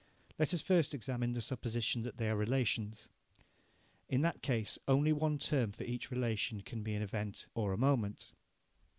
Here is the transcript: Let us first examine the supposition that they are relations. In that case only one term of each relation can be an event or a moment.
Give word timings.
Let 0.39 0.51
us 0.51 0.63
first 0.63 0.95
examine 0.95 1.33
the 1.33 1.43
supposition 1.43 2.01
that 2.01 2.17
they 2.17 2.27
are 2.27 2.35
relations. 2.35 3.07
In 4.09 4.21
that 4.21 4.41
case 4.41 4.79
only 4.87 5.13
one 5.13 5.37
term 5.37 5.73
of 5.79 5.81
each 5.81 6.09
relation 6.09 6.61
can 6.61 6.81
be 6.81 6.95
an 6.95 7.03
event 7.03 7.45
or 7.53 7.71
a 7.71 7.77
moment. 7.77 8.31